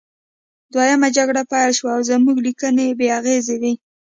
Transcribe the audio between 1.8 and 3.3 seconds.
او زموږ لیکنې بې